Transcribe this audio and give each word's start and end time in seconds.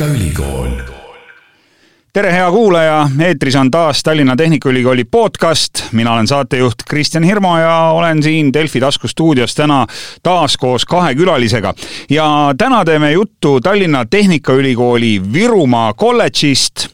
Tehnikaülikool. 0.00 0.68
tere, 2.12 2.32
hea 2.32 2.50
kuulaja, 2.50 3.08
eetris 3.20 3.56
on 3.56 3.70
taas 3.70 4.02
Tallinna 4.02 4.36
Tehnikaülikooli 4.36 5.04
podcast. 5.04 5.82
mina 5.92 6.12
olen 6.12 6.26
saatejuht 6.26 6.74
Kristjan 6.88 7.24
Hirmu 7.24 7.56
ja 7.56 7.90
olen 7.92 8.22
siin 8.22 8.52
Delfi 8.52 8.80
taskustuudios 8.80 9.54
täna 9.54 9.86
taas 10.22 10.56
koos 10.56 10.84
kahe 10.84 11.14
külalisega. 11.14 11.74
ja 12.10 12.54
täna 12.58 12.84
teeme 12.84 13.12
juttu 13.12 13.60
Tallinna 13.60 14.04
Tehnikaülikooli 14.04 15.22
Virumaa 15.32 15.92
kolledžist. 15.94 16.88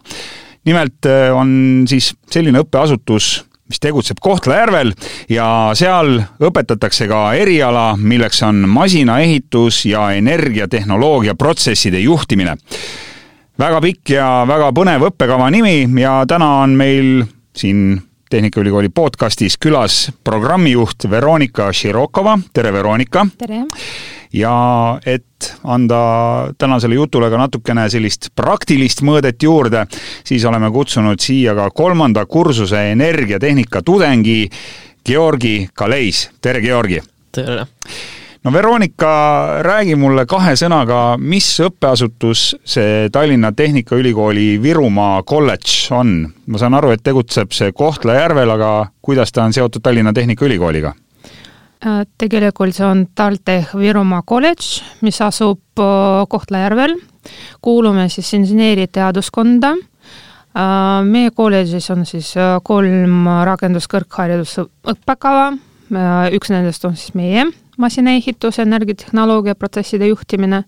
nimelt 0.65 1.07
eh, 1.07 1.37
on 1.37 1.85
siis 1.89 2.15
selline 2.31 2.59
õppeasutus 2.59 3.46
mis 3.69 3.81
tegutseb 3.83 4.21
Kohtla-Järvel 4.23 4.93
ja 5.33 5.47
seal 5.75 6.21
õpetatakse 6.43 7.09
ka 7.11 7.23
eriala, 7.35 7.97
milleks 7.99 8.43
on 8.47 8.65
masinaehitus 8.71 9.85
ja 9.91 10.11
energiatehnoloogia 10.15 11.35
protsesside 11.35 12.01
juhtimine. 12.01 12.57
väga 13.59 13.81
pikk 13.81 14.11
ja 14.11 14.45
väga 14.49 14.73
põnev 14.73 15.09
õppekava 15.11 15.51
nimi 15.51 15.89
ja 16.01 16.25
täna 16.29 16.51
on 16.63 16.77
meil 16.77 17.25
siin 17.57 18.03
Tehnikaülikooli 18.31 18.89
podcastis 18.89 19.55
külas 19.63 20.11
programmijuht 20.25 21.05
Veronika 21.11 21.69
Širokova, 21.73 22.33
tere 22.53 22.73
Veronika! 22.75 23.23
tere! 23.39 23.61
ja 24.35 24.55
et 25.07 25.53
anda 25.63 26.01
tänasele 26.59 26.99
jutule 26.99 27.31
ka 27.31 27.39
natukene 27.39 27.85
sellist 27.87 28.33
praktilist 28.35 29.05
mõõdet 29.07 29.47
juurde, 29.47 29.85
siis 30.27 30.43
oleme 30.45 30.73
kutsunud 30.75 31.23
siia 31.23 31.55
ka 31.55 31.71
kolmanda 31.71 32.27
kursuse 32.27 32.83
energiatehnika 32.97 33.85
tudengi 33.87 34.51
Georgi 35.07 35.69
Kaleis, 35.75 36.27
tere 36.43 36.67
Georgi! 36.67 36.99
tere! 37.31 37.69
No 38.47 38.53
Veronika, 38.53 39.47
räägi 39.63 39.97
mulle 39.99 40.23
kahe 40.31 40.53
sõnaga, 40.55 41.17
mis 41.19 41.49
õppeasutus 41.65 42.53
see 42.63 43.09
Tallinna 43.11 43.51
Tehnikaülikooli 43.53 44.61
Virumaa 44.63 45.25
kolledž 45.27 45.89
on? 45.97 46.13
ma 46.47 46.61
saan 46.63 46.77
aru, 46.79 46.93
et 46.95 47.03
tegutseb 47.03 47.51
see 47.51 47.75
Kohtla-Järvel, 47.75 48.53
aga 48.55 48.71
kuidas 49.03 49.35
ta 49.35 49.49
on 49.49 49.57
seotud 49.57 49.83
Tallinna 49.83 50.15
Tehnikaülikooliga? 50.15 50.95
Äh, 50.95 52.05
tegelikult 52.23 52.79
see 52.79 52.87
on 52.87 53.09
TalTech 53.19 53.75
Virumaa 53.75 54.23
kolledž, 54.23 54.79
mis 55.03 55.19
asub 55.27 55.83
äh, 55.83 56.23
Kohtla-Järvel. 56.31 56.95
kuulume 57.61 58.09
siis 58.09 58.31
inseneeriteaduskonda. 58.39 59.75
Äh, 59.75 61.03
meie 61.03 61.35
kolledžis 61.35 61.91
on 61.91 62.07
siis 62.07 62.31
kolm 62.63 63.27
rakenduskõrghariduse 63.51 64.69
õppekava, 64.87 65.51
üks 66.35 66.51
nendest 66.51 66.85
on 66.87 66.95
siis 66.95 67.15
meie 67.19 67.51
masinaehitus, 67.77 68.59
energiatehnoloogia, 68.59 69.55
protsesside 69.55 70.09
juhtimine. 70.09 70.65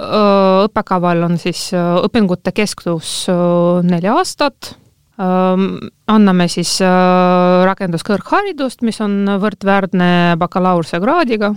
õppekaval 0.00 1.26
on 1.26 1.38
siis 1.38 1.70
õpingute 1.76 2.52
kestus 2.56 3.26
neli 3.84 4.08
aastat 4.08 4.74
anname 5.20 6.46
siis 6.48 6.78
rakenduskõrgharidust, 7.66 8.84
mis 8.86 9.00
on 9.04 9.26
võrdväärne 9.40 10.36
bakalaureusekraadiga. 10.40 11.54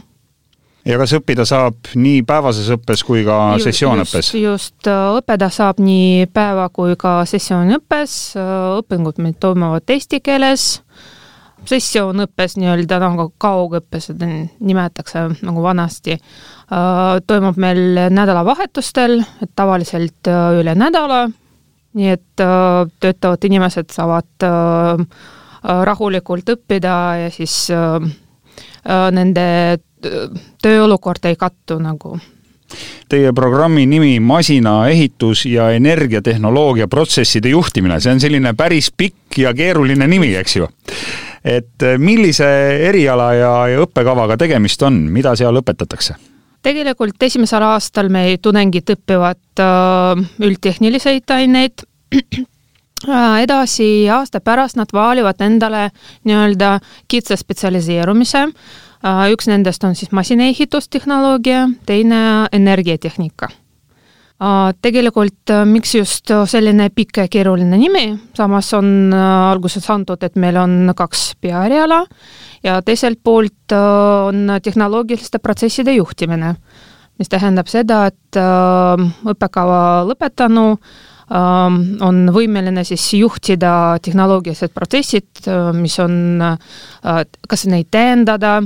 ja 0.85 0.97
kas 0.99 1.13
õppida 1.15 1.45
saab 1.47 1.93
nii 1.95 2.23
päevases 2.27 2.69
õppes 2.75 3.05
kui 3.08 3.23
ka 3.23 3.55
sessioonõppes? 3.63 4.33
just, 4.35 4.87
õppida 4.89 5.49
saab 5.49 5.80
nii 5.80 6.27
päeva 6.33 6.69
kui 6.69 6.97
ka 6.99 7.23
sessioonõppes, 7.30 8.35
õpingud 8.83 9.23
meil 9.23 9.37
toimuvad 9.39 9.87
eesti 9.87 10.19
keeles, 10.19 10.81
sessioonõppes 11.69 12.58
nii-öelda 12.59 13.00
nagu 13.03 13.30
kaugõppes, 13.42 14.09
seda 14.11 14.28
nimetatakse 14.28 15.28
nagu 15.45 15.64
vanasti, 15.64 16.17
toimub 17.28 17.59
meil 17.61 18.09
nädalavahetustel, 18.14 19.20
et 19.44 19.52
tavaliselt 19.55 20.31
üle 20.59 20.75
nädala. 20.75 21.28
Nii 21.94 22.09
et 22.09 22.42
äh, 22.42 22.89
töötavad 23.02 23.43
inimesed 23.45 23.92
saavad 23.93 24.45
äh, 24.48 25.02
äh, 25.02 25.82
rahulikult 25.86 26.49
õppida 26.55 26.93
ja 27.21 27.33
siis 27.33 27.67
nende 28.83 29.43
tööolukord 30.60 31.23
ei 31.30 31.37
kattu 31.39 31.77
nagu. 31.80 32.17
Teie 33.08 33.30
programmi 33.32 33.86
nimi 33.87 34.17
Masinaehitus 34.20 35.45
ja 35.48 35.70
energiatehnoloogia 35.71 36.89
protsesside 36.92 37.54
juhtimine, 37.54 38.02
see 38.04 38.11
on 38.11 38.20
selline 38.20 38.52
päris 38.60 38.89
pikk 38.92 39.37
ja 39.45 39.54
keeruline 39.55 40.08
nimi, 40.10 40.33
eks 40.36 40.58
ju. 40.58 40.67
Et 41.43 41.87
millise 41.99 42.48
eriala 42.89 43.33
ja, 43.36 43.55
ja 43.73 43.81
õppekavaga 43.83 44.37
tegemist 44.39 44.81
on, 44.87 45.02
mida 45.11 45.36
seal 45.36 45.59
õpetatakse? 45.59 46.15
tegelikult 46.64 47.23
esimesel 47.23 47.65
aastal 47.67 48.09
meie 48.14 48.37
tudengid 48.42 48.93
õpivad 48.95 49.61
äh, 49.61 50.23
üldtehniliseid 50.48 51.33
aineid, 51.36 51.83
äh, 52.15 53.42
edasi 53.43 54.08
aasta 54.11 54.42
pärast 54.43 54.80
nad 54.80 54.93
valivad 54.95 55.43
endale 55.43 55.89
nii-öelda 56.23 56.77
kitsa 57.11 57.37
spetsialiseerumise, 57.39 58.45
äh, 58.48 59.25
üks 59.36 59.52
nendest 59.52 59.83
on 59.83 59.98
siis 59.99 60.14
masinaehitustehnoloogia, 60.15 61.67
teine 61.86 62.23
energiatehnika 62.55 63.52
Tegelikult 64.83 65.52
miks 65.70 65.93
just 65.95 66.31
selline 66.52 66.89
pikk 66.92 67.21
ja 67.21 67.27
keeruline 67.31 67.77
nimi, 67.80 68.02
samas 68.36 68.73
on 68.76 69.14
alguses 69.15 69.86
antud, 69.93 70.20
et 70.26 70.36
meil 70.36 70.58
on 70.59 70.92
kaks 70.98 71.30
peaeriala 71.39 72.02
ja 72.64 72.81
teiselt 72.81 73.20
poolt 73.23 73.71
äh, 73.71 73.80
on 74.27 74.52
tehnoloogiliste 74.64 75.39
protsesside 75.39 75.93
juhtimine, 75.98 76.55
mis 77.20 77.30
tähendab 77.30 77.70
seda, 77.71 78.05
et 78.11 78.39
äh, 78.39 79.04
õppekava 79.33 79.81
lõpetanu 80.09 80.65
äh, 80.73 81.77
on 82.08 82.23
võimeline 82.36 82.86
siis 82.87 83.10
juhtida 83.20 83.99
tehnoloogilised 84.04 84.73
protsessid, 84.75 85.48
mis 85.77 85.95
on, 86.04 86.42
kas 87.49 87.64
neid 87.71 87.87
täiendada, 87.92 88.58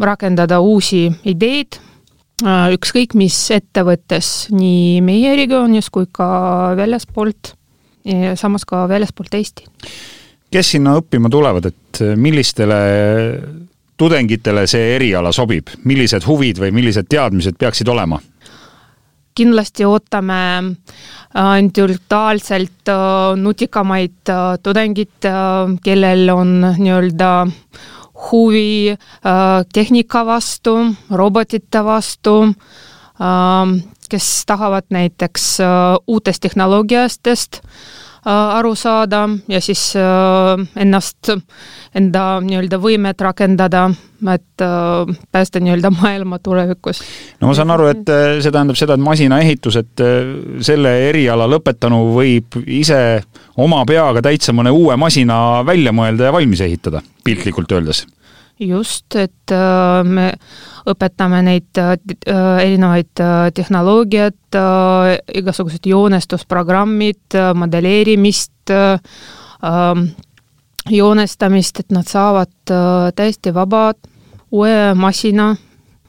rakendada 0.00 0.58
uusi 0.64 1.02
ideid, 1.28 1.76
ükskõik 2.44 3.16
mis 3.18 3.36
ettevõttes, 3.50 4.48
nii 4.54 5.00
meie 5.02 5.34
regioonis 5.40 5.90
kui 5.90 6.06
ka 6.12 6.28
väljaspoolt, 6.78 7.54
samas 8.38 8.64
ka 8.68 8.84
väljaspoolt 8.88 9.34
Eesti 9.34 9.66
kes 10.48 10.70
sinna 10.74 10.94
õppima 10.96 11.28
tulevad, 11.28 11.66
et 11.68 12.00
millistele 12.16 12.78
tudengitele 13.98 14.64
see 14.70 14.94
eriala 14.94 15.32
sobib, 15.34 15.72
millised 15.84 16.26
huvid 16.28 16.60
või 16.62 16.72
millised 16.80 17.08
teadmised 17.10 17.58
peaksid 17.58 17.88
olema? 17.92 18.20
kindlasti 19.38 19.84
ootame 19.86 20.38
äh, 20.58 21.58
intellektuaalselt 21.60 22.90
äh, 22.90 23.36
nutikamaid 23.38 24.32
äh, 24.34 24.56
tudengid, 24.62 25.28
kellel 25.84 26.32
on 26.34 26.56
nii-öelda 26.66 27.28
huvi 28.30 28.96
tehnika 29.74 30.26
vastu, 30.26 30.76
robotite 31.10 31.84
vastu, 31.84 32.54
kes 34.10 34.42
tahavad 34.46 34.84
näiteks 34.90 35.58
uutest 36.06 36.42
tehnoloogiatest 36.42 37.60
Äh, 37.60 38.07
aru 38.28 38.74
saada 38.78 39.24
ja 39.48 39.60
siis 39.64 39.82
äh, 39.96 40.60
ennast, 40.76 41.30
enda 41.96 42.24
nii-öelda 42.44 42.80
võimet 42.82 43.20
rakendada, 43.24 43.86
et 44.34 44.64
äh, 44.64 45.14
päästa 45.32 45.62
nii-öelda 45.62 45.90
maailma 45.94 46.38
tulevikus. 46.42 47.02
no 47.40 47.50
ma 47.50 47.56
saan 47.56 47.72
aru, 47.74 47.88
et 47.94 48.12
see 48.42 48.52
tähendab 48.52 48.78
seda, 48.80 48.98
et 48.98 49.06
masinaehitus, 49.06 49.80
et 49.80 50.04
selle 50.64 50.94
eriala 51.08 51.48
lõpetanu 51.50 52.02
võib 52.16 52.60
ise 52.66 53.22
oma 53.56 53.84
peaga 53.88 54.22
täitsa 54.28 54.54
mõne 54.56 54.74
uue 54.74 54.96
masina 55.00 55.64
välja 55.66 55.94
mõelda 55.96 56.28
ja 56.28 56.36
valmis 56.36 56.62
ehitada, 56.64 57.02
piltlikult 57.24 57.72
öeldes 57.72 58.04
just, 58.60 59.14
et 59.16 59.52
äh, 59.52 60.04
me 60.04 60.32
õpetame 60.88 61.42
neid 61.46 61.78
äh, 61.78 61.96
erinevaid 62.64 63.22
äh, 63.22 63.50
tehnoloogiat, 63.54 64.58
igasugused 65.36 65.84
joonestusprogrammid, 65.86 67.36
modelleerimist, 67.54 68.72
ähm, 68.72 70.06
joonestamist, 70.88 71.82
et 71.82 71.92
nad 71.92 72.08
saavad 72.08 72.72
täiesti 73.14 73.52
vaba 73.52 73.90
uue 74.56 74.94
masina 74.96 75.50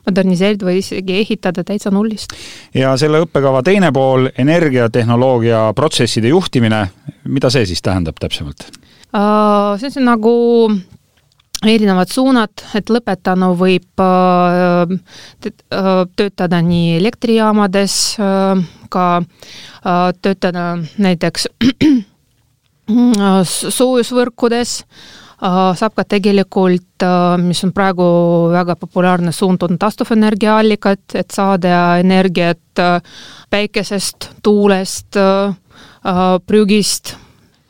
moderniseerida 0.08 0.66
või 0.70 0.80
isegi 0.80 1.18
ehitada 1.20 1.66
täitsa 1.68 1.92
nullist. 1.92 2.32
ja 2.74 2.94
selle 2.98 3.20
õppekava 3.26 3.60
teine 3.68 3.92
pool, 3.92 4.30
energiatehnoloogia 4.38 5.66
protsesside 5.76 6.32
juhtimine, 6.32 6.86
mida 7.28 7.52
see 7.52 7.68
siis 7.68 7.84
tähendab 7.84 8.16
täpsemalt? 8.24 8.70
See 9.12 9.92
on 10.00 10.08
nagu 10.08 10.34
erinevad 11.68 12.12
suunad, 12.12 12.62
et 12.78 12.90
lõpetanu 12.92 13.52
võib 13.60 14.04
äh, 14.04 14.94
äh, 15.50 15.88
töötada 16.16 16.62
nii 16.64 16.98
elektrijaamades, 17.00 17.96
äh, 18.24 18.62
ka 18.90 19.08
töötada 20.24 20.64
näiteks 20.98 21.44
soojusvõrkudes, 23.70 24.72
saab 25.38 25.94
ka 25.94 26.08
tegelikult, 26.10 27.06
mis 27.46 27.62
on 27.68 27.74
praegu 27.76 28.08
väga 28.50 28.74
populaarne 28.82 29.32
suund, 29.32 29.62
on 29.62 29.78
taastuvenergiaallikad, 29.80 31.06
et 31.22 31.38
saada 31.38 32.00
energiat 32.02 32.82
päikesest, 33.54 34.32
tuulest, 34.42 35.22
prügist 36.50 37.14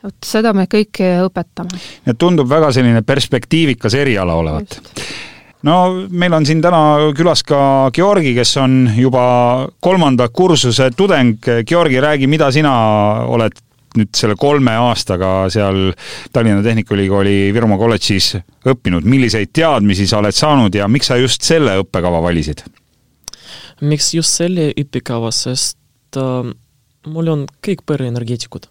vot 0.04 0.16
seda 0.24 0.52
me 0.56 0.66
kõike 0.70 1.08
õpetame. 1.26 1.80
et 2.06 2.18
tundub 2.18 2.48
väga 2.48 2.72
selline 2.72 3.02
perspektiivikas 3.06 3.96
eriala 4.00 4.36
olevat. 4.40 4.78
no 5.68 5.76
meil 6.10 6.36
on 6.36 6.46
siin 6.46 6.62
täna 6.64 6.82
külas 7.16 7.42
ka 7.46 7.90
Georgi, 7.94 8.34
kes 8.34 8.56
on 8.62 8.78
juba 8.96 9.24
kolmanda 9.80 10.28
kursuse 10.28 10.90
tudeng. 10.96 11.38
Georgi, 11.66 12.00
räägi, 12.00 12.30
mida 12.30 12.50
sina 12.52 12.72
oled 13.28 13.58
nüüd 13.98 14.14
selle 14.14 14.36
kolme 14.38 14.70
aastaga 14.78 15.48
seal 15.50 15.90
Tallinna 16.32 16.62
Tehnikaülikooli 16.62 17.50
Virumaa 17.54 17.78
kolledžis 17.80 18.36
õppinud, 18.70 19.02
milliseid 19.02 19.50
teadmisi 19.52 20.06
sa 20.06 20.20
oled 20.20 20.36
saanud 20.36 20.74
ja 20.78 20.86
miks 20.86 21.10
sa 21.10 21.18
just 21.18 21.42
selle 21.42 21.74
õppekava 21.82 22.22
valisid? 22.22 22.62
miks 23.80 24.12
just 24.14 24.36
selle 24.36 24.70
õppekava, 24.78 25.32
sest 25.34 26.20
äh, 26.20 26.52
mul 27.10 27.32
on 27.32 27.46
kõik 27.64 27.82
pereenergeetikud 27.88 28.68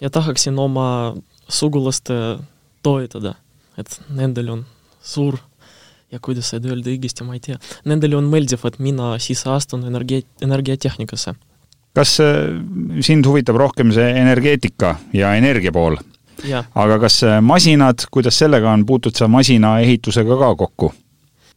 ja 0.00 0.10
tahaksin 0.10 0.58
oma 0.58 1.14
sugulaste 1.48 2.38
toetada, 2.82 3.34
et 3.78 4.00
nendel 4.14 4.50
on 4.54 4.64
suur 5.02 5.38
ja 6.12 6.20
kuidas 6.22 6.52
seda 6.52 6.70
öelda 6.70 6.90
õigesti, 6.92 7.26
ma 7.26 7.36
ei 7.36 7.42
tea. 7.42 7.58
Nendele 7.88 8.18
on 8.18 8.28
meeldiv, 8.30 8.62
et 8.68 8.78
mina 8.82 9.14
sisse 9.22 9.50
astun 9.50 9.86
energia, 9.88 10.22
energiatehnikasse. 10.42 11.34
kas 11.96 12.18
äh, 12.20 12.58
sind 13.00 13.26
huvitab 13.26 13.56
rohkem 13.56 13.92
see 13.92 14.10
energeetika 14.20 14.98
ja 15.16 15.34
energia 15.34 15.72
pool? 15.72 15.96
aga 16.74 16.98
kas 17.00 17.22
äh, 17.24 17.40
masinad, 17.40 18.04
kuidas 18.12 18.38
sellega 18.38 18.70
on, 18.72 18.84
puutud 18.86 19.16
sa 19.16 19.28
masinaehitusega 19.28 20.36
ka 20.38 20.50
kokku? 20.54 20.92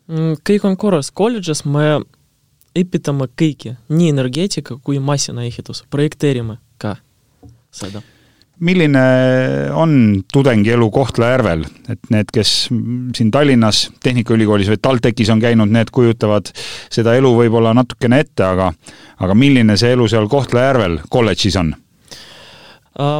Mm, 0.07 0.39
kõik 0.47 0.65
on 0.65 0.77
korras, 0.77 1.11
kolledžis 1.11 1.65
me 1.65 1.99
õpetame 2.79 3.27
kõike, 3.37 3.75
nii 3.89 4.13
energeetika 4.13 4.79
kui 4.81 5.01
masinaehitus, 5.03 5.83
projekteerime 5.91 6.57
ka 6.79 6.95
seda 7.75 8.01
milline 8.59 9.01
on 9.73 9.91
tudengielu 10.33 10.89
Kohtla-Järvel, 10.91 11.65
et 11.89 11.99
need, 12.13 12.31
kes 12.33 12.53
siin 13.15 13.31
Tallinnas 13.31 13.85
Tehnikaülikoolis 14.03 14.71
või 14.71 14.81
TalTechis 14.81 15.31
on 15.33 15.43
käinud, 15.43 15.71
need 15.71 15.91
kujutavad 15.95 16.51
seda 16.91 17.15
elu 17.19 17.31
võib-olla 17.37 17.73
natukene 17.77 18.21
ette, 18.25 18.43
aga 18.45 18.71
aga 19.19 19.35
milline 19.35 19.77
see 19.79 19.93
elu 19.95 20.07
seal 20.11 20.27
Kohtla-Järvel 20.31 20.99
kolledžis 21.09 21.59
on? 21.59 21.75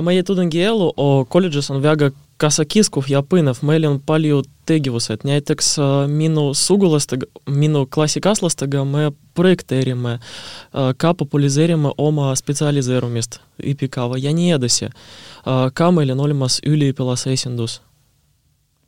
meie 0.03 0.23
tudengielu 0.27 0.89
kolledžis 1.31 1.69
on 1.71 1.79
väga 1.83 2.09
kasakiskuv 2.39 3.09
ja 3.11 3.21
põnev, 3.25 3.59
meil 3.67 3.85
on 3.89 3.99
palju 3.99 4.43
tegevused, 4.69 5.25
näiteks 5.27 5.73
minu 6.11 6.49
sugulastega, 6.57 7.27
minu 7.49 7.85
klassikaaslastega 7.91 8.85
me 8.87 9.09
projekteerime, 9.37 10.17
ka 10.97 11.13
populariseerime 11.19 11.93
oma 11.97 12.31
spetsialiseerumist, 12.37 13.39
õpikava 13.73 14.19
ja 14.21 14.33
nii 14.35 14.55
edasi. 14.57 14.89
ka 15.73 15.91
meil 15.91 16.11
on 16.15 16.25
olemas 16.27 16.59
üliõpilase 16.65 17.33
esindus. 17.33 17.81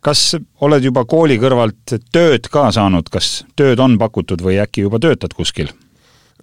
kas 0.01 0.35
oled 0.61 0.83
juba 0.83 1.05
kooli 1.05 1.37
kõrvalt 1.37 1.99
tööd 2.11 2.47
ka 2.49 2.71
saanud, 2.71 3.09
kas 3.09 3.45
tööd 3.55 3.79
on 3.79 3.97
pakutud 3.97 4.41
või 4.41 4.57
äkki 4.61 4.81
juba 4.81 4.99
töötad 4.99 5.33
kuskil? 5.33 5.69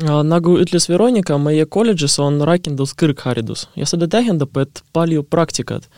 nagu 0.04 0.58
ütles 0.62 0.88
Veronika, 0.88 1.38
meie 1.38 1.64
kolledžis 1.66 2.18
on 2.18 2.40
rakenduskõrgharidus 2.40 3.68
ja 3.76 3.86
seda 3.86 4.06
tähendab, 4.06 4.56
et 4.56 4.82
palju 4.92 5.22
praktikat 5.22 5.88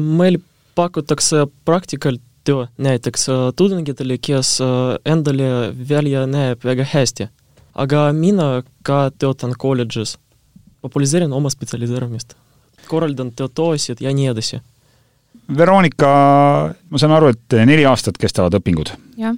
meil 0.00 0.38
pakutakse 0.74 1.46
praktikalt 1.64 2.22
töö 2.44 2.66
näiteks 2.78 3.26
tudengitele, 3.56 4.18
kes 4.20 4.58
endale 5.04 5.46
välja 5.88 6.26
näeb 6.26 6.64
väga 6.64 6.84
hästi. 6.92 7.28
aga 7.74 8.12
mina 8.12 8.62
ka 8.82 9.10
töötan 9.18 9.54
kolledžis, 9.58 10.18
populariseerin 10.80 11.32
oma 11.32 11.50
spetsialiseerumist, 11.50 12.36
korraldan 12.88 13.32
töötoasid 13.32 14.00
ja 14.00 14.12
nii 14.14 14.26
edasi. 14.30 14.60
Veronika, 15.58 16.08
ma 16.90 16.98
saan 16.98 17.12
aru, 17.12 17.32
et 17.34 17.58
neli 17.66 17.84
aastat 17.84 18.18
kestavad 18.18 18.54
õpingud? 18.60 18.94
jah 19.16 19.34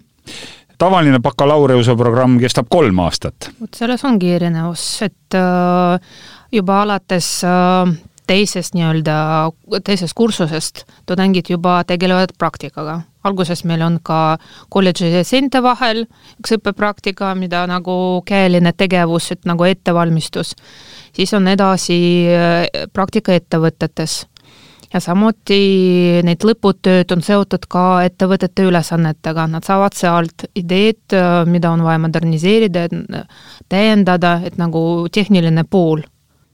tavaline 0.78 1.20
bakalaureuse 1.22 1.96
programm 1.96 2.38
kestab 2.40 2.68
kolm 2.72 2.98
aastat. 3.04 3.50
vot 3.60 3.78
selles 3.78 4.04
ongi 4.04 4.32
erinevus, 4.36 4.84
et 5.06 5.36
äh, 5.38 6.16
juba 6.52 6.82
alates 6.84 7.30
äh, 7.44 7.94
teisest 8.26 8.74
nii-öelda, 8.74 9.16
teisest 9.84 10.14
kursusest 10.16 10.84
tudengid 11.06 11.50
juba 11.50 11.82
tegelevad 11.86 12.34
praktikaga. 12.38 13.00
alguses 13.26 13.64
meil 13.64 13.82
on 13.82 13.98
ka 14.02 14.38
kolledži 14.70 15.08
ja 15.10 15.24
seinte 15.26 15.58
vahel 15.62 16.04
üks 16.38 16.52
õppepraktika, 16.58 17.34
mida 17.34 17.64
nagu 17.66 18.22
käeline 18.26 18.72
tegevus, 18.72 19.32
et 19.32 19.44
nagu 19.44 19.64
ettevalmistus. 19.64 20.54
siis 21.12 21.34
on 21.34 21.48
edasi 21.48 21.98
äh, 22.30 22.88
praktika 22.92 23.32
ettevõtetes 23.32 24.26
ja 24.92 25.00
samuti 25.00 26.22
need 26.24 26.44
lõputööd 26.46 27.12
on 27.12 27.22
seotud 27.22 27.66
ka 27.68 28.02
ettevõtete 28.06 28.66
ülesannetega, 28.68 29.46
nad 29.46 29.64
saavad 29.64 29.94
sealt 29.94 30.46
ideed, 30.54 31.02
äh, 31.12 31.44
mida 31.46 31.70
on 31.70 31.82
vaja 31.84 31.98
moderniseerida, 31.98 32.88
täiendada, 33.68 34.40
et 34.44 34.58
nagu 34.58 35.08
tehniline 35.12 35.64
pool 35.64 36.04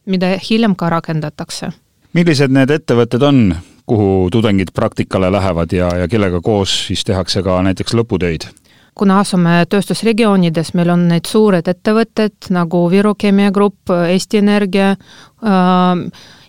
mida 0.07 0.35
hiljem 0.51 0.77
ka 0.77 0.91
rakendatakse. 0.91 1.73
millised 2.13 2.51
need 2.53 2.71
ettevõtted 2.71 3.23
on, 3.23 3.55
kuhu 3.87 4.29
tudengid 4.31 4.73
praktikale 4.75 5.31
lähevad 5.33 5.73
ja, 5.73 5.89
ja 5.97 6.09
kellega 6.09 6.41
koos 6.41 6.87
siis 6.87 7.05
tehakse 7.05 7.43
ka 7.43 7.63
näiteks 7.63 7.95
lõputöid? 7.95 8.49
kuna 8.95 9.21
asume 9.21 9.65
tööstusregioonides, 9.73 10.75
meil 10.75 10.91
on 10.93 11.07
need 11.09 11.29
suured 11.29 11.69
ettevõtted 11.69 12.51
nagu 12.53 12.85
Viru 12.91 13.15
Keemia 13.15 13.51
Grupp, 13.51 13.89
Eesti 13.89 14.43
Energia 14.43 14.93
äh,, 14.93 16.03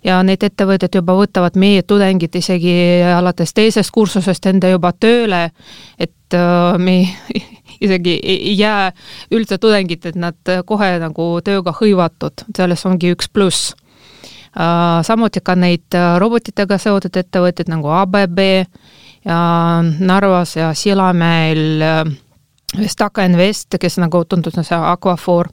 ja 0.04 0.20
need 0.26 0.44
ettevõtted 0.44 0.96
juba 0.96 1.16
võtavad 1.18 1.58
meie 1.60 1.84
tudengid 1.88 2.36
isegi 2.36 2.76
alates 3.16 3.54
teisest 3.54 3.92
kursusest 3.94 4.46
enda 4.52 4.72
juba 4.74 4.92
tööle, 4.94 5.50
et 6.00 6.36
äh, 6.38 6.78
me 6.78 6.98
isegi 7.86 8.18
ei 8.24 8.58
jää 8.58 8.92
üldse 9.32 9.58
tudengid, 9.58 10.06
et 10.06 10.20
nad 10.20 10.56
kohe 10.66 10.92
nagu 11.02 11.30
tööga 11.46 11.76
hõivatud, 11.80 12.46
selles 12.56 12.86
ongi 12.90 13.14
üks 13.16 13.32
pluss. 13.32 13.74
Äh, 14.54 15.00
samuti 15.08 15.42
ka 15.44 15.56
neid 15.56 15.96
äh, 15.98 16.18
robotitega 16.22 16.78
seotud 16.78 17.16
ettevõtteid 17.24 17.72
nagu 17.72 17.90
ABB 18.04 18.44
ja 19.24 19.40
Narvas 20.00 20.58
ja 20.60 20.74
Sillamäel 20.76 21.82
Vestaka 22.78 23.24
Invest, 23.26 23.76
kes 23.80 24.00
nagu 24.02 24.24
tundus, 24.26 24.58
see 24.66 24.78
Aquafor, 24.78 25.52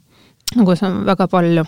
nagu 0.55 0.75
see 0.75 0.87
on 0.87 1.05
väga 1.05 1.27
palju. 1.27 1.65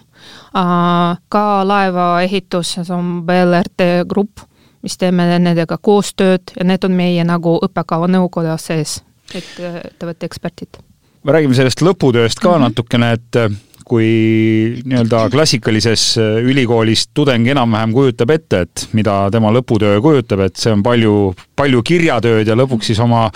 ka 1.29 1.45
laevaehitus, 1.67 2.75
see 2.79 2.93
on 2.95 3.23
BLRT 3.25 4.07
grupp, 4.07 4.43
mis 4.81 4.97
teeme 4.97 5.25
nendega 5.39 5.77
koostööd 5.77 6.55
ja 6.57 6.63
need 6.67 6.83
on 6.83 6.91
meie 6.91 7.23
nagu 7.23 7.59
õppekava 7.63 8.07
nõukoja 8.11 8.57
sees 8.57 9.01
et 9.31 9.59
ettevõtte 9.59 10.27
eksperdid. 10.27 10.81
me 11.23 11.31
räägime 11.31 11.55
sellest 11.55 11.81
lõputööst 11.81 12.39
ka 12.39 12.49
mm 12.49 12.55
-hmm. 12.55 12.61
natukene, 12.67 13.11
et 13.11 13.35
äh, 13.35 13.51
kui 13.85 14.81
nii-öelda 14.85 15.29
klassikalises 15.29 16.17
äh, 16.17 16.43
ülikoolis 16.43 17.07
tudeng 17.13 17.47
enam-vähem 17.47 17.93
kujutab 17.93 18.29
ette, 18.29 18.61
et 18.61 18.87
mida 18.93 19.29
tema 19.31 19.51
lõputöö 19.51 20.01
kujutab, 20.01 20.39
et 20.39 20.55
see 20.55 20.73
on 20.73 20.83
palju, 20.83 21.33
palju 21.55 21.83
kirjatööd 21.83 22.47
ja 22.47 22.55
lõpuks 22.55 22.91
siis 22.91 22.99
oma 22.99 23.29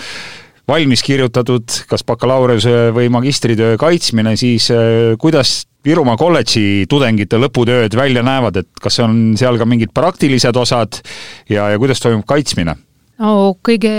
valmis 0.68 1.04
kirjutatud 1.06 1.82
kas 1.90 2.04
bakalaureuse 2.08 2.92
või 2.96 3.10
magistritöö 3.14 3.78
kaitsmine, 3.80 4.36
siis 4.40 4.70
äh, 4.74 5.16
kuidas 5.20 5.64
Virumaa 5.88 6.18
kolledži 6.20 6.84
tudengite 6.90 7.38
lõputööd 7.40 7.94
välja 7.96 8.20
näevad, 8.26 8.58
et 8.60 8.68
kas 8.84 8.98
on 9.00 9.38
seal 9.40 9.56
ka 9.56 9.64
mingid 9.70 9.94
praktilised 9.96 10.58
osad 10.60 11.00
ja, 11.48 11.70
ja 11.72 11.78
kuidas 11.80 12.04
toimub 12.04 12.26
kaitsmine? 12.28 12.76
No 13.24 13.34
kõige 13.66 13.92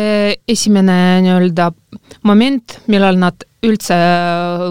esimene 0.49 0.99
nii-öelda 1.25 1.71
moment, 2.27 2.79
millal 2.91 3.19
nad 3.21 3.45
üldse 3.67 3.97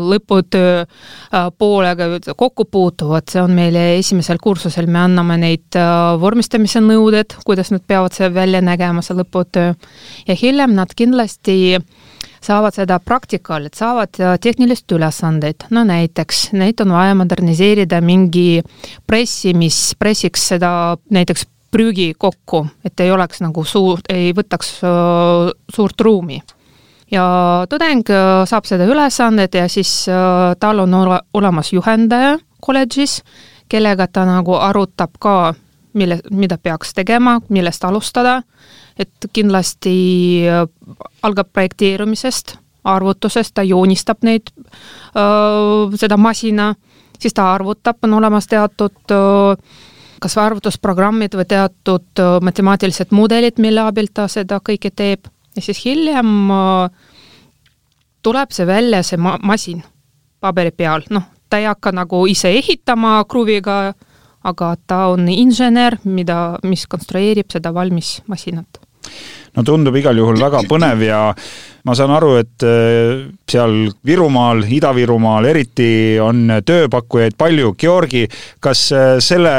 lõputöö 0.07 0.83
äh, 0.83 1.47
poolega 1.59 2.07
kokku 2.39 2.65
puutuvad, 2.71 3.27
see 3.31 3.41
on 3.43 3.55
meile 3.55 3.97
esimesel 3.97 4.39
kursusel, 4.39 4.87
me 4.87 5.01
anname 5.03 5.35
neid 5.41 5.75
äh, 5.75 6.13
vormistamise 6.21 6.81
nõuded, 6.83 7.35
kuidas 7.47 7.73
nad 7.75 7.83
peavad 7.87 8.15
see 8.15 8.29
välja 8.33 8.63
nägema, 8.63 9.03
see 9.03 9.17
lõputöö. 9.19 9.73
ja 10.27 10.37
hiljem 10.39 10.77
nad 10.77 10.95
kindlasti 10.95 11.75
saavad 12.43 12.77
seda 12.77 12.99
praktikal, 13.03 13.67
et 13.67 13.75
saavad 13.75 14.21
äh, 14.23 14.37
tehnilist 14.39 14.91
ülesandeid, 14.95 15.67
no 15.75 15.83
näiteks 15.87 16.53
neid 16.55 16.79
on 16.85 16.95
vaja 16.95 17.17
moderniseerida 17.19 17.99
mingi 18.01 18.63
pressi, 19.07 19.51
mis 19.57 19.97
pressiks 19.99 20.47
seda 20.53 20.71
näiteks 21.11 21.43
prügi 21.71 22.13
kokku, 22.17 22.65
et 22.85 22.99
ei 22.99 23.11
oleks 23.11 23.41
nagu 23.43 23.63
suur, 23.65 23.99
ei 24.09 24.31
võtaks 24.35 24.79
suurt 25.75 26.01
ruumi. 26.01 26.41
ja 27.11 27.23
tudeng 27.69 28.07
saab 28.45 28.65
seda 28.65 28.85
ülesannet 28.85 29.53
ja 29.55 29.67
siis 29.71 30.05
tal 30.59 30.79
on 30.79 30.93
ole, 30.93 31.19
olemas 31.33 31.73
juhendaja 31.73 32.37
kolledžis, 32.59 33.21
kellega 33.69 34.07
ta 34.07 34.25
nagu 34.25 34.53
arutab 34.53 35.15
ka, 35.19 35.53
mille, 35.93 36.19
mida 36.31 36.57
peaks 36.57 36.93
tegema, 36.93 37.39
millest 37.49 37.83
alustada, 37.83 38.41
et 38.99 39.29
kindlasti 39.33 40.43
algab 41.23 41.51
projekteerumisest, 41.53 42.57
arvutusest, 42.87 43.53
ta 43.53 43.63
joonistab 43.63 44.23
neid, 44.23 44.51
seda 45.99 46.17
masina, 46.17 46.73
siis 47.19 47.33
ta 47.33 47.51
arvutab, 47.53 47.99
on 48.03 48.17
olemas 48.19 48.47
teatud 48.47 49.15
kas 50.21 50.37
või 50.37 50.43
arvutusprogrammid 50.45 51.35
või 51.37 51.45
teatud 51.49 52.21
matemaatilised 52.41 53.11
mudelid, 53.15 53.59
mille 53.61 53.83
abil 53.85 54.09
ta 54.13 54.27
seda 54.31 54.59
kõike 54.63 54.91
teeb 54.95 55.27
ja 55.55 55.61
siis 55.61 55.83
hiljem 55.85 56.31
tuleb 58.25 58.51
see 58.51 58.67
välja, 58.67 59.03
see 59.05 59.19
ma-, 59.21 59.39
masin 59.43 59.83
paberi 60.41 60.73
peal, 60.75 61.05
noh, 61.13 61.25
ta 61.49 61.61
ei 61.61 61.67
hakka 61.69 61.93
nagu 61.95 62.25
ise 62.29 62.51
ehitama 62.59 63.19
kruviga, 63.29 63.93
aga 64.47 64.73
ta 64.87 64.99
on 65.13 65.27
insener, 65.31 65.97
mida, 66.05 66.57
mis 66.67 66.85
konstrueerib 66.89 67.49
seda 67.51 67.73
valmis 67.73 68.17
masinat. 68.27 68.81
no 69.55 69.63
tundub 69.63 69.95
igal 69.95 70.17
juhul 70.17 70.39
väga 70.39 70.61
põnev 70.69 71.01
ja 71.05 71.21
ma 71.87 71.95
saan 71.95 72.11
aru, 72.11 72.33
et 72.41 72.63
äh, 72.67 73.21
seal 73.47 73.75
Virumaal, 74.05 74.65
Ida-Virumaal 74.77 75.47
eriti 75.47 76.17
on 76.19 76.51
tööpakkujaid 76.67 77.37
palju. 77.39 77.73
Georgi, 77.79 78.25
kas 78.63 78.87
äh, 78.95 79.15
selle 79.23 79.53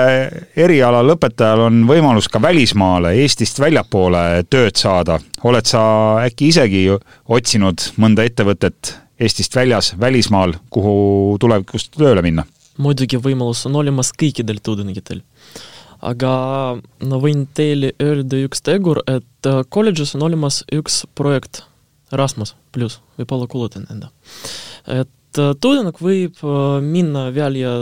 eriala 0.59 1.01
lõpetajal 1.09 1.65
on 1.69 1.81
võimalus 1.89 2.29
ka 2.29 2.43
välismaale, 2.45 3.15
Eestist 3.23 3.61
väljapoole 3.63 4.45
tööd 4.51 4.77
saada? 4.77 5.19
oled 5.47 5.69
sa 5.71 5.81
äkki 6.27 6.49
isegi 6.51 6.81
otsinud 6.91 7.93
mõnda 8.03 8.25
ettevõtet 8.27 8.91
Eestist 9.23 9.55
väljas, 9.55 9.93
välismaal, 10.01 10.57
kuhu 10.75 11.39
tulevikus 11.41 11.89
tööle 11.95 12.25
minna? 12.27 12.45
muidugi 12.79 13.19
võimalus 13.19 13.65
on 13.67 13.79
olemas 13.81 14.13
kõikidel 14.15 14.61
tudengitel. 14.63 15.23
aga 16.03 16.33
ma 17.09 17.23
võin 17.23 17.47
teile 17.55 17.95
öelda 18.03 18.45
üks 18.45 18.61
tegur, 18.63 19.01
et 19.09 19.51
kolledžis 19.71 20.15
on 20.19 20.29
olemas 20.29 20.61
üks 20.75 21.03
projekt 21.19 21.65
Rasmus 22.13 22.55
pluss, 22.73 23.01
võib-olla 23.19 23.49
kuulutan 23.51 23.87
enda. 23.93 24.11
et 24.87 25.41
tudeng 25.61 25.97
võib 26.01 26.41
minna 26.83 27.29
välja 27.35 27.73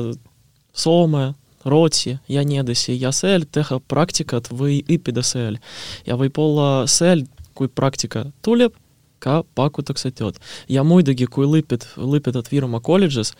Soome, 0.77 1.35
Rootsi 1.67 2.19
ja 2.31 2.43
nii 2.47 2.61
edasi 2.63 2.95
ja 3.01 3.11
seal 3.15 3.47
teha 3.51 3.81
praktikat 3.91 4.51
või 4.51 4.83
õppida 4.87 5.23
seal. 5.27 5.59
ja 6.07 6.17
võib-olla 6.19 6.87
seal, 6.91 7.25
kui 7.55 7.69
praktika 7.69 8.27
tuleb, 8.43 8.75
ka 9.19 9.43
pakutakse 9.57 10.11
tööd. 10.11 10.39
ja 10.69 10.85
muidugi, 10.85 11.27
kui 11.27 11.47
lõpid, 11.47 11.87
lõpetad 11.97 12.51
Virumaa 12.53 12.81
kolledžis, 12.81 13.33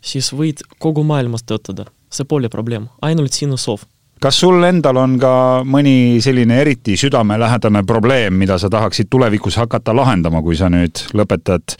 siis 0.00 0.32
võid 0.32 0.62
kogu 0.78 1.04
maailmas 1.04 1.42
töötada. 1.42 1.90
see 2.10 2.24
pole 2.24 2.48
probleem, 2.48 2.88
ainult 3.02 3.32
sinu 3.32 3.56
soov. 3.58 3.84
Kas 4.24 4.38
sul 4.40 4.62
endal 4.64 4.96
on 4.96 5.18
ka 5.20 5.30
mõni 5.68 6.20
selline 6.24 6.56
eriti 6.62 6.96
südamelähedane 6.96 7.82
probleem, 7.84 8.38
mida 8.40 8.56
sa 8.60 8.70
tahaksid 8.72 9.10
tulevikus 9.12 9.58
hakata 9.60 9.92
lahendama, 9.96 10.40
kui 10.44 10.56
sa 10.56 10.70
nüüd 10.72 11.02
lõpetad 11.12 11.76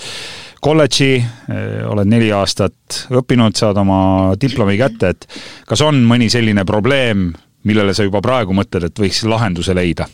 kolledži, 0.65 1.13
eh, 1.21 1.81
oled 1.89 2.11
neli 2.11 2.29
aastat 2.37 3.07
õppinud, 3.13 3.57
saad 3.57 3.81
oma 3.81 4.35
diplomi 4.41 4.77
kätte, 4.81 5.15
et 5.15 5.27
kas 5.69 5.81
on 5.85 6.03
mõni 6.05 6.29
selline 6.33 6.67
probleem, 6.69 7.31
millele 7.65 7.97
sa 7.97 8.05
juba 8.05 8.21
praegu 8.25 8.57
mõtled, 8.57 8.91
et 8.91 9.05
võiks 9.07 9.25
lahenduse 9.29 9.77
leida? 9.77 10.09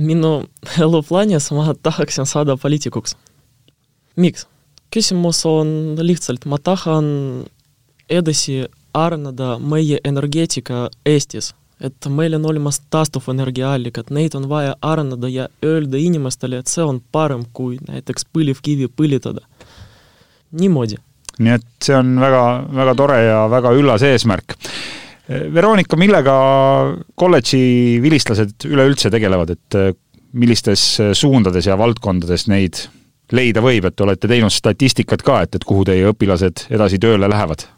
minu 0.00 0.44
eluplaanis 0.84 1.50
ma 1.52 1.74
tahaksin 1.74 2.24
saada 2.24 2.56
poliitikuks. 2.56 3.16
miks? 4.16 4.46
küsimus 4.94 5.44
on 5.44 5.96
lihtsalt, 6.00 6.46
ma 6.46 6.56
tahan 6.58 7.44
edasi 8.08 8.62
arendada 8.94 9.58
meie 9.58 9.98
energeetika 10.04 10.88
Eestis, 11.06 11.54
et 11.80 12.08
meil 12.08 12.34
on 12.36 12.46
olemas 12.52 12.80
taastuvenergiaallikad, 12.92 14.10
neid 14.10 14.34
on 14.34 14.48
vaja 14.48 14.76
arendada 14.82 15.28
ja 15.28 15.48
öelda 15.64 15.98
inimestele, 15.98 16.60
et 16.60 16.68
see 16.68 16.84
on 16.84 17.00
parem 17.12 17.44
kui 17.52 17.78
näiteks 17.88 18.26
põlevkivi 18.32 18.90
põletada. 18.96 19.40
niimoodi. 20.50 20.96
nii 21.38 21.52
et 21.54 21.68
see 21.82 21.96
on 21.96 22.16
väga, 22.20 22.42
väga 22.74 22.94
tore 22.94 23.22
ja 23.24 23.44
väga 23.50 23.72
üllas 23.72 24.02
eesmärk 24.02 24.56
Veronika, 25.30 25.94
millega 25.94 26.32
kolledži 27.18 28.00
vilistlased 28.02 28.66
üleüldse 28.66 29.12
tegelevad, 29.14 29.52
et 29.54 29.76
äh, 29.78 29.92
millistes 30.34 30.82
äh, 30.98 31.12
suundades 31.14 31.68
ja 31.68 31.76
valdkondades 31.78 32.48
neid 32.50 32.80
leida 33.30 33.62
võib, 33.62 33.86
et 33.86 34.02
olete 34.02 34.30
teinud 34.30 34.50
statistikat 34.50 35.22
ka, 35.22 35.42
et, 35.46 35.54
et 35.54 35.66
kuhu 35.66 35.84
teie 35.86 36.08
õpilased 36.10 36.66
edasi 36.74 36.98
tööle 37.02 37.30
lähevad? 37.30 37.68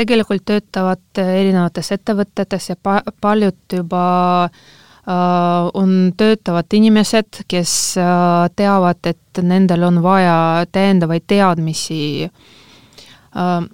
Tegelikult 0.00 0.44
töötavad 0.48 1.20
äh, 1.20 1.34
erinevates 1.44 1.92
ettevõtetes 1.96 2.70
ja 2.72 2.76
pa-, 2.80 3.02
paljud 3.20 3.76
juba 3.76 4.04
äh, 4.44 5.70
on 5.74 6.12
töötavad 6.16 6.72
inimesed, 6.76 7.42
kes 7.48 7.74
äh, 8.00 8.48
teavad, 8.56 9.00
et 9.08 9.42
nendel 9.42 9.84
on 9.88 10.02
vaja 10.04 10.66
täiendavaid 10.72 11.24
teadmisi 11.30 12.00
äh, 12.26 13.68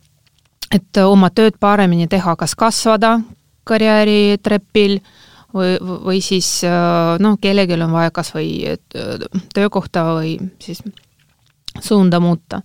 et 0.75 1.03
oma 1.03 1.31
tööd 1.31 1.59
paremini 1.61 2.09
teha, 2.11 2.37
kas 2.37 2.55
kasvada 2.59 3.19
karjääritrepil 3.67 4.99
või, 5.55 5.77
või 5.81 6.21
siis 6.23 6.49
noh, 7.23 7.39
kellelgi 7.43 7.79
on 7.79 7.95
vaja 7.95 8.13
kas 8.15 8.33
või 8.35 8.77
töökohta 9.55 10.05
või 10.19 10.37
siis 10.63 10.83
suunda 11.83 12.21
muuta. 12.21 12.61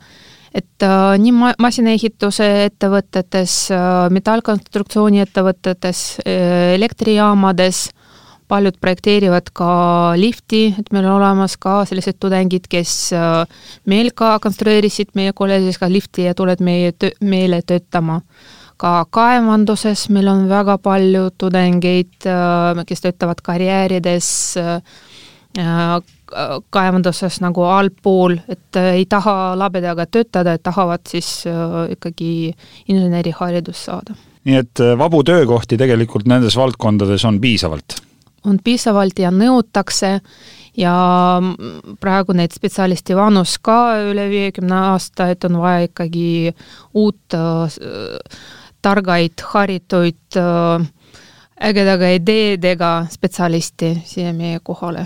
Et 0.54 0.84
äh, 0.84 1.16
nii 1.22 1.32
ma-, 1.32 1.56
masinaehituse 1.60 2.48
ettevõtetes 2.68 3.56
äh,, 3.72 4.10
metallkonstruktsiooni 4.12 5.24
ettevõtetes 5.24 6.06
äh,, 6.26 6.76
elektrijaamades 6.76 7.90
paljud 8.52 8.76
projekteerivad 8.84 9.52
ka 9.56 9.72
lifti, 10.20 10.66
et 10.80 10.92
meil 10.92 11.08
on 11.08 11.22
olemas 11.22 11.56
ka 11.62 11.82
sellised 11.88 12.20
tudengid, 12.20 12.68
kes 12.72 12.94
äh, 13.16 13.44
meil 13.88 14.12
ka 14.16 14.34
konstrueerisid 14.44 15.14
meie 15.16 15.32
kolledžis 15.36 15.80
ka 15.80 15.88
lifti 15.92 16.28
ja 16.28 16.36
tulevad 16.36 16.64
meie 16.66 16.92
töö, 16.92 17.16
meile 17.22 17.62
töötama. 17.64 18.22
ka 18.82 19.06
kaevanduses 19.14 20.08
meil 20.10 20.26
on 20.28 20.48
väga 20.50 20.80
palju 20.82 21.30
tudengeid, 21.38 22.26
äh, 22.26 22.82
kes 22.88 23.06
töötavad 23.06 23.44
karjäärides, 23.46 24.28
äh, 24.58 26.02
kaevanduses 26.70 27.42
nagu 27.44 27.66
allpool, 27.68 28.38
et 28.50 28.80
ei 28.82 29.06
taha 29.10 29.54
labedaga 29.60 30.06
töötada, 30.08 30.54
et 30.56 30.64
tahavad 30.64 31.04
siis 31.10 31.44
ikkagi 31.92 32.54
inseneriharidust 32.88 33.90
saada. 33.90 34.16
nii 34.46 34.56
et 34.58 34.82
vabu 34.98 35.24
töökohti 35.24 35.78
tegelikult 35.78 36.26
nendes 36.26 36.56
valdkondades 36.58 37.26
on 37.26 37.42
piisavalt 37.42 38.00
on 38.48 38.58
piisavalt 38.64 39.20
ja 39.20 39.32
nõutakse 39.34 40.20
ja 40.78 40.96
praegu 42.02 42.36
neid 42.38 42.56
spetsialisti 42.56 43.16
vanus 43.18 43.58
ka 43.64 43.78
üle 44.10 44.28
viiekümne 44.32 44.78
aasta, 44.94 45.30
et 45.32 45.44
on 45.48 45.60
vaja 45.62 45.86
ikkagi 45.90 46.54
uut 46.98 47.38
äh, 47.38 47.78
targaid, 48.82 49.46
haritud 49.54 50.40
äh, 50.40 50.88
ägedaga 51.62 52.10
ideedega 52.16 53.06
spetsialisti 53.12 53.94
siia 54.06 54.34
meie 54.34 54.60
kohale. 54.64 55.06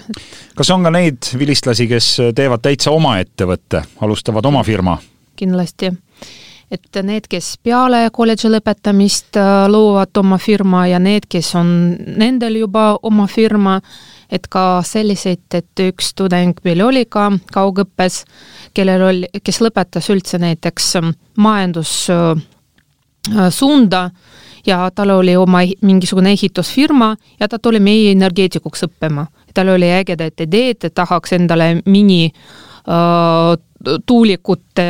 kas 0.56 0.72
on 0.72 0.84
ka 0.84 0.94
neid 0.96 1.28
vilistlasi, 1.38 1.88
kes 1.88 2.18
teevad 2.36 2.64
täitsa 2.64 2.92
oma 2.92 3.18
ettevõtte, 3.20 3.84
alustavad 4.02 4.46
oma 4.46 4.64
firma? 4.64 4.98
kindlasti 5.36 5.92
et 6.72 6.98
need, 7.04 7.28
kes 7.30 7.58
peale 7.64 8.10
kolledži 8.14 8.50
lõpetamist 8.50 9.38
äh, 9.40 9.70
loovad 9.72 10.18
oma 10.18 10.38
firma 10.42 10.88
ja 10.90 11.00
need, 11.02 11.26
kes 11.30 11.56
on 11.60 11.68
nendel 12.18 12.56
juba 12.64 12.98
oma 13.06 13.28
firma, 13.32 13.82
et 14.32 14.48
ka 14.52 14.82
selliseid, 14.86 15.54
et 15.54 15.80
üks 15.86 16.14
tudeng 16.18 16.54
meil 16.66 16.82
oli 16.82 17.06
ka 17.06 17.32
kaugõppes, 17.54 18.26
kellel 18.74 19.02
oli, 19.10 19.28
kes 19.44 19.62
lõpetas 19.62 20.10
üldse 20.14 20.38
näiteks 20.42 20.94
majandussuunda 21.38 24.02
äh, 24.06 24.12
ja 24.66 24.90
tal 24.96 25.10
oli 25.10 25.36
oma 25.36 25.64
mingisugune 25.82 26.32
ehitusfirma 26.36 27.16
ja 27.40 27.48
ta 27.48 27.60
tuli 27.60 27.80
meie 27.80 28.12
energeetikuks 28.12 28.88
õppima. 28.88 29.28
tal 29.54 29.70
oli 29.70 29.92
ägedad 29.92 30.42
ideed, 30.42 30.84
et 30.84 30.94
tahaks 30.94 31.34
endale 31.34 31.82
mini 31.86 32.32
uh, 32.32 33.56
tuulikute 34.06 34.88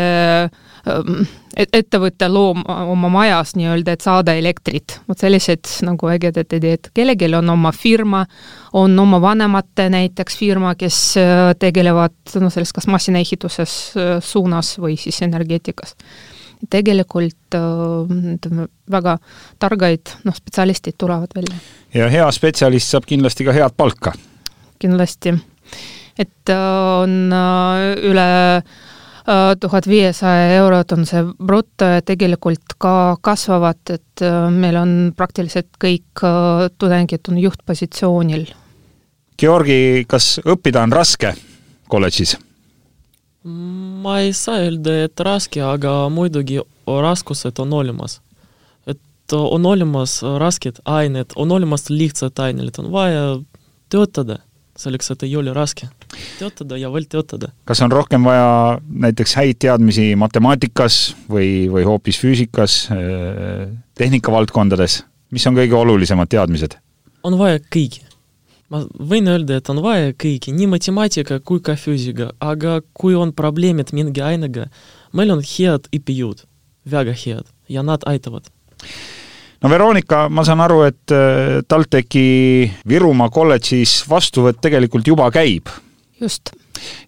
uh, 0.50 1.26
ettevõte 1.56 2.28
looma 2.30 2.82
oma 2.92 3.10
majas 3.12 3.56
nii-öelda, 3.56 3.96
et 3.96 4.04
saada 4.04 4.36
elektrit. 4.36 5.00
vot 5.08 5.20
sellised 5.20 5.70
nagu 5.88 6.10
ägedad 6.12 6.54
ideed. 6.54 6.90
kellelgi 6.94 7.32
on 7.36 7.50
oma 7.50 7.72
firma, 7.72 8.26
on 8.74 9.00
oma 9.00 9.22
vanemate 9.22 9.90
näiteks 9.90 10.38
firma, 10.38 10.76
kes 10.76 11.18
äh, 11.18 11.56
tegelevad 11.60 12.16
noh, 12.40 12.52
selles 12.52 12.74
kas 12.74 12.88
masinaehituses 12.88 13.76
äh, 13.98 14.16
suunas 14.22 14.76
või 14.80 14.98
siis 14.98 15.22
energeetikas. 15.22 15.96
Tegelikult 16.70 17.58
äh, 17.58 18.64
väga 18.92 19.18
targaid 19.60 20.16
noh, 20.24 20.36
spetsialistid 20.36 20.98
tulevad 20.98 21.36
välja. 21.36 21.60
ja 21.94 22.10
hea 22.10 22.32
spetsialist 22.32 22.96
saab 22.96 23.08
kindlasti 23.10 23.48
ka 23.48 23.56
head 23.56 23.78
palka? 23.78 24.14
kindlasti. 24.80 25.36
et 26.20 26.56
on 26.56 27.34
üle 27.34 28.30
Äh, 29.26 29.56
tuhat 29.60 29.88
viiesaja 29.88 30.52
eurot 30.54 30.92
on 30.94 31.06
see 31.10 31.24
bruto 31.48 31.88
ja 31.96 32.02
tegelikult 32.06 32.76
ka 32.78 33.18
kasvavad, 33.26 33.80
et 33.90 34.22
äh, 34.22 34.36
meil 34.54 34.78
on 34.78 34.92
praktiliselt 35.18 35.80
kõik 35.82 36.22
äh, 36.22 36.68
tudengid 36.78 37.26
on 37.34 37.40
juhtpositsioonil. 37.42 38.44
Georgi, 39.42 40.06
kas 40.06 40.36
õppida 40.46 40.84
on 40.86 40.94
raske 40.94 41.34
kolledžis? 41.90 42.36
Ma 43.46 44.20
ei 44.24 44.34
saa 44.34 44.64
öelda, 44.64 44.96
et 45.06 45.22
raske, 45.22 45.62
aga 45.62 46.08
muidugi 46.10 46.60
raskused 46.88 47.60
on 47.62 47.74
olemas. 47.74 48.22
et 48.88 49.34
on 49.34 49.66
olemas 49.66 50.22
rasked 50.40 50.82
ained, 50.86 51.34
on 51.36 51.52
olemas 51.52 51.90
lihtsad 51.90 52.40
ained, 52.40 52.80
on 52.80 52.92
vaja 52.92 53.40
töötada 53.90 54.40
selleks, 54.78 55.12
et 55.12 55.24
ei 55.24 55.36
ole 55.40 55.54
raske 55.56 55.88
töötada 56.40 56.78
ja 56.80 56.92
veel 56.94 57.08
töötada. 57.10 57.52
kas 57.66 57.82
on 57.82 57.92
rohkem 57.92 58.24
vaja 58.26 58.80
näiteks 58.90 59.36
häid 59.40 59.60
teadmisi 59.64 60.14
matemaatikas 60.20 61.16
või, 61.30 61.68
või 61.72 61.86
hoopis 61.88 62.20
füüsikas, 62.22 62.80
äh, 62.94 63.68
tehnikavaldkondades, 63.98 65.04
mis 65.32 65.48
on 65.48 65.58
kõige 65.58 65.78
olulisemad 65.80 66.32
teadmised? 66.32 66.80
on 67.26 67.38
vaja 67.38 67.62
kõigi. 67.74 68.05
Ma 68.74 68.82
võin 68.98 69.30
öelda, 69.30 69.60
et 69.60 69.70
on 69.70 69.82
vaja 69.86 70.14
kõigi, 70.14 70.54
nii 70.56 70.70
matemaatika 70.72 71.40
kui 71.46 71.62
ka 71.66 71.78
füüsika, 71.80 72.32
aga 72.42 72.80
kui 72.98 73.18
on 73.18 73.34
probleemid 73.36 73.94
mingi 73.94 74.24
ainega, 74.26 74.70
meil 75.14 75.36
on 75.36 75.44
head 75.46 75.90
õppejõud, 75.94 76.46
väga 76.90 77.14
head, 77.26 77.46
ja 77.70 77.86
nad 77.86 78.06
aitavad 78.10 78.50
no 79.66 79.72
Veronika, 79.72 80.26
ma 80.30 80.46
saan 80.46 80.62
aru, 80.66 80.84
et 80.86 81.14
äh, 81.14 81.62
TalTechi 81.68 82.70
Virumaa 82.90 83.32
kolledžis 83.34 84.04
vastuvõtt 84.10 84.62
tegelikult 84.64 85.08
juba 85.08 85.32
käib. 85.34 85.72
just. 86.22 86.54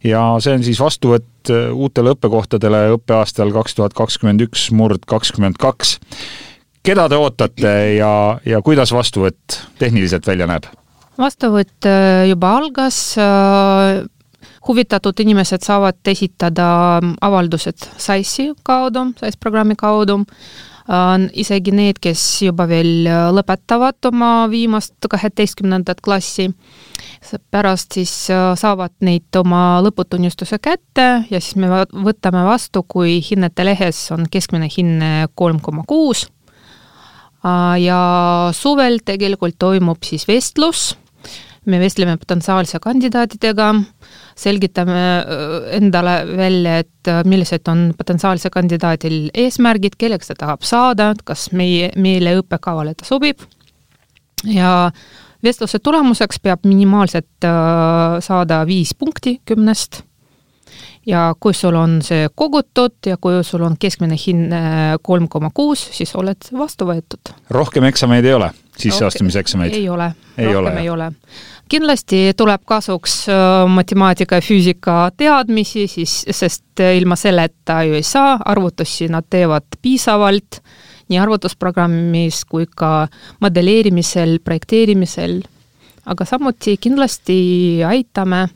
ja 0.04 0.22
see 0.44 0.56
on 0.58 0.66
siis 0.66 0.82
vastuvõtt 0.82 1.52
äh, 1.54 1.70
uutele 1.74 2.16
õppekohtadele 2.16 2.88
õppeaastal 2.98 3.54
kaks 3.56 3.78
tuhat 3.78 3.94
kakskümmend 3.98 4.48
üks 4.48 4.70
murd 4.72 5.06
kakskümmend 5.06 5.60
kaks. 5.62 5.98
keda 6.84 7.10
te 7.10 7.20
ootate 7.20 7.78
ja, 7.98 8.40
ja 8.46 8.62
kuidas 8.62 8.94
vastuvõtt 8.96 9.62
tehniliselt 9.80 10.28
välja 10.28 10.50
näeb? 10.50 10.70
Vastuvõtt 11.18 11.88
äh, 11.90 12.28
juba 12.30 12.54
algas 12.60 13.18
huvitatud 14.68 15.20
inimesed 15.24 15.64
saavad 15.64 16.00
esitada 16.12 16.68
avaldused 17.22 17.88
SAIS-i 17.98 18.52
kaudu, 18.68 19.12
SAIS 19.20 19.38
programmi 19.40 19.78
kaudu 19.80 20.22
on 20.88 21.28
isegi 21.36 21.74
need, 21.76 22.00
kes 22.02 22.22
juba 22.46 22.68
veel 22.70 23.08
äh, 23.10 23.28
lõpetavad 23.36 24.08
oma 24.08 24.48
viimast 24.52 25.08
kaheteistkümnendat 25.10 26.02
klassi. 26.02 26.50
pärast 27.52 27.92
siis 27.92 28.30
äh, 28.32 28.56
saavad 28.56 28.94
neid 29.02 29.36
oma 29.36 29.82
lõputunnistuse 29.84 30.60
kätte 30.62 31.26
ja 31.30 31.42
siis 31.42 31.56
me 31.56 31.68
võtame 31.92 32.46
vastu, 32.46 32.84
kui 32.88 33.20
hinnete 33.20 33.66
lehes 33.66 34.12
on 34.12 34.28
keskmine 34.32 34.70
hinne 34.78 35.28
kolm 35.36 35.60
koma 35.60 35.84
kuus. 35.88 36.28
Äh, 37.44 37.84
ja 37.84 38.00
suvel 38.54 39.02
tegelikult 39.06 39.60
toimub 39.60 40.04
siis 40.04 40.28
vestlus 40.28 40.96
me 41.68 41.80
vestleme 41.82 42.16
potentsiaalse 42.18 42.80
kandidaatidega, 42.84 43.68
selgitame 44.40 45.04
endale 45.78 46.18
välja, 46.38 46.80
et 46.84 47.12
millised 47.28 47.68
on 47.72 47.92
potentsiaalse 47.98 48.52
kandidaadil 48.54 49.28
eesmärgid, 49.36 49.98
kelleks 50.00 50.32
ta 50.32 50.38
tahab 50.46 50.66
saada, 50.68 51.12
kas 51.28 51.50
meie, 51.52 51.92
meile 52.00 52.38
õppekavale 52.42 52.96
ta 52.98 53.08
sobib. 53.08 53.44
Ja 54.48 54.92
vestluse 55.44 55.80
tulemuseks 55.84 56.40
peab 56.44 56.68
minimaalselt 56.68 57.48
saada 58.24 58.62
viis 58.68 58.94
punkti 58.98 59.40
kümnest. 59.46 60.04
Ja 61.08 61.32
kui 61.40 61.56
sul 61.56 61.76
on 61.80 62.02
see 62.04 62.28
kogutud 62.36 63.08
ja 63.08 63.16
kui 63.22 63.40
sul 63.48 63.62
on 63.64 63.78
keskmine 63.80 64.18
hind 64.20 64.52
kolm 65.02 65.30
koma 65.32 65.54
kuus, 65.56 65.86
siis 65.96 66.12
oled 66.20 66.50
vastu 66.52 66.86
võetud. 66.90 67.32
rohkem 67.50 67.88
eksameid 67.88 68.26
ei 68.28 68.34
ole, 68.36 68.50
sisseastumiseksameid? 68.76 69.74
ei 69.74 69.88
ole, 69.90 70.12
rohkem 70.38 70.56
ole, 70.56 70.74
ei 70.82 70.90
ole 70.92 71.08
kindlasti 71.70 72.34
tuleb 72.38 72.62
kasuks 72.66 73.28
äh, 73.30 73.68
matemaatika 73.70 74.40
ja 74.40 74.44
füüsika 74.46 74.98
teadmisi, 75.18 75.88
siis, 75.88 76.20
sest 76.32 76.84
ilma 76.98 77.16
selleta 77.16 77.82
ju 77.88 77.98
ei 77.98 78.06
saa, 78.06 78.38
arvutusi 78.46 79.10
nad 79.12 79.28
teevad 79.30 79.80
piisavalt 79.82 80.62
nii 81.08 81.20
arvutusprogrammis 81.24 82.44
kui 82.50 82.68
ka 82.68 83.08
modelleerimisel, 83.44 84.40
projekteerimisel, 84.44 85.40
aga 86.06 86.26
samuti 86.28 86.78
kindlasti 86.82 87.38
aitame, 87.88 88.48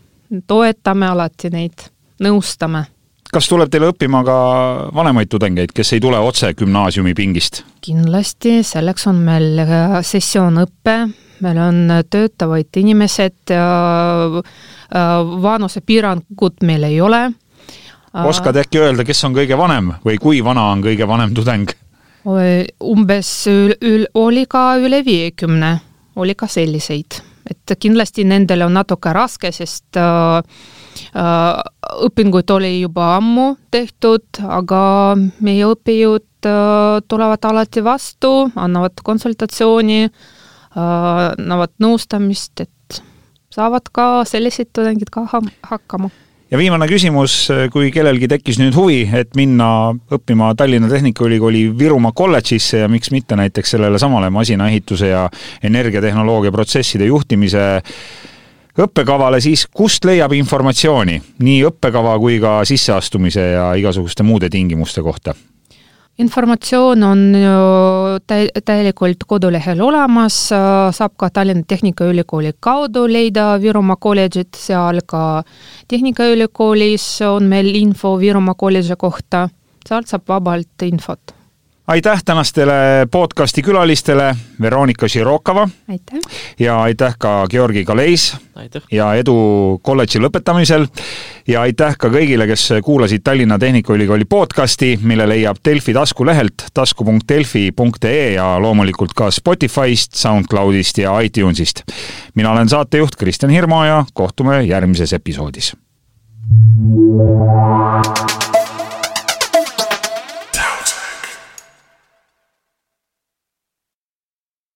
toetame 0.48 1.08
alati 1.08 1.52
neid, 1.54 1.88
nõustame 2.24 2.86
kas 3.32 3.48
tuleb 3.48 3.70
teile 3.72 3.88
õppima 3.94 4.26
ka 4.28 4.38
vanemaid 4.92 5.30
tudengeid, 5.32 5.72
kes 5.76 5.94
ei 5.96 6.02
tule 6.04 6.20
otse 6.20 6.52
gümnaasiumi 6.58 7.14
pingist? 7.16 7.64
kindlasti, 7.82 8.60
selleks 8.68 9.08
on 9.08 9.22
meil 9.26 9.62
sessioonõpe, 10.06 10.96
meil 11.42 11.58
on 11.62 11.94
töötavad 12.10 12.80
inimesed, 12.82 13.54
vanusepiirangut 15.42 16.66
meil 16.68 16.84
ei 16.84 17.02
ole. 17.02 17.32
oskad 18.14 18.58
äkki 18.60 18.80
öelda, 18.80 19.06
kes 19.08 19.24
on 19.24 19.36
kõige 19.36 19.58
vanem 19.58 19.94
või 20.06 20.18
kui 20.22 20.44
vana 20.44 20.72
on 20.72 20.84
kõige 20.84 21.08
vanem 21.08 21.34
tudeng? 21.34 21.72
umbes 22.26 23.30
ül, 23.50 23.74
ül, 23.82 24.06
oli 24.14 24.46
ka 24.46 24.76
üle 24.78 25.02
viiekümne, 25.06 25.72
oli 26.16 26.36
ka 26.36 26.48
selliseid, 26.48 27.18
et 27.50 27.74
kindlasti 27.80 28.24
nendel 28.24 28.68
on 28.68 28.76
natuke 28.78 29.14
raske, 29.14 29.52
sest 29.52 29.98
äh, 29.98 30.44
õpinguid 32.06 32.52
oli 32.54 32.82
juba 32.82 33.16
ammu 33.18 33.56
tehtud, 33.72 34.28
aga 34.44 34.82
meie 35.42 35.66
õppejõud 35.72 36.28
tulevad 37.08 37.46
alati 37.46 37.84
vastu, 37.86 38.50
annavad 38.56 39.02
konsultatsiooni 39.04 40.10
annavad 40.76 41.74
nõustamist, 41.84 42.64
et 42.64 43.02
saavad 43.52 43.90
ka 43.92 44.10
sellised 44.28 44.72
tudengid 44.74 45.12
ka 45.12 45.26
hakkama 45.28 46.12
ja 46.52 46.60
viimane 46.60 46.88
küsimus, 46.90 47.34
kui 47.72 47.92
kellelgi 47.96 48.28
tekkis 48.32 48.60
nüüd 48.60 48.76
huvi, 48.76 49.02
et 49.16 49.36
minna 49.40 49.94
õppima 50.12 50.52
Tallinna 50.60 50.90
Tehnikaülikooli 50.92 51.70
Virumaa 51.80 52.12
kolledžisse 52.16 52.84
ja 52.84 52.90
miks 52.92 53.12
mitte 53.16 53.38
näiteks 53.40 53.78
sellele 53.78 54.00
samale 54.00 54.30
masinaehituse 54.34 55.14
ja 55.14 55.30
energiatehnoloogia 55.64 56.52
protsesside 56.52 57.08
juhtimise 57.08 57.64
õppekavale, 58.82 59.42
siis 59.44 59.66
kust 59.68 60.06
leiab 60.08 60.36
informatsiooni 60.36 61.22
nii 61.44 61.64
õppekava 61.72 62.18
kui 62.20 62.40
ka 62.44 62.62
sisseastumise 62.68 63.48
ja 63.56 63.72
igasuguste 63.80 64.28
muude 64.28 64.52
tingimuste 64.52 65.04
kohta? 65.04 65.36
Informatsioon 66.20 67.04
on 67.04 67.22
ju 67.36 68.20
täi-, 68.28 68.50
täielikult 68.66 69.24
kodulehel 69.28 69.82
olemas, 69.82 70.38
saab 70.98 71.16
ka 71.18 71.30
Tallinna 71.30 71.64
Tehnikaülikooli 71.68 72.54
kaudu 72.60 73.08
leida 73.08 73.56
Virumaa 73.62 73.96
kolledžit, 74.00 74.56
seal 74.58 75.02
ka 75.06 75.44
Tehnikaülikoolis 75.88 77.06
on 77.28 77.50
meil 77.52 77.76
info 77.76 78.18
Virumaa 78.20 78.56
kolledži 78.56 78.98
kohta, 79.00 79.48
sealt 79.88 80.12
saab 80.12 80.28
vabalt 80.28 80.88
infot 80.88 81.41
aitäh 81.88 82.24
tänastele 82.26 82.74
podcasti 83.12 83.62
külalistele, 83.62 84.36
Veronika 84.62 85.08
Širokova. 85.08 85.70
ja 86.60 86.82
aitäh 86.82 87.16
ka 87.20 87.48
Georgi 87.50 87.86
Kaleis. 87.86 88.38
ja 88.92 89.14
edu 89.14 89.80
kolledži 89.82 90.20
lõpetamisel. 90.20 90.88
ja 91.48 91.62
aitäh 91.62 91.98
ka 91.98 92.08
kõigile, 92.08 92.48
kes 92.48 92.70
kuulasid 92.84 93.22
Tallinna 93.24 93.60
Tehnikaülikooli 93.60 94.26
podcasti, 94.26 95.00
mille 95.04 95.30
leiab 95.30 95.58
Delfi 95.66 95.94
taskulehelt 95.94 96.54
tasku.delfi.ee 96.74 98.34
ja 98.34 98.60
loomulikult 98.60 99.14
ka 99.14 99.32
Spotify'st, 99.32 100.16
SoundCloudist 100.16 100.98
ja 100.98 101.20
iTunesist. 101.20 101.82
mina 102.36 102.52
olen 102.52 102.70
saatejuht 102.70 103.16
Kristjan 103.16 103.52
Hirmu 103.52 103.84
ja 103.84 104.06
kohtume 104.14 104.64
järgmises 104.64 105.14
episoodis. 105.14 105.76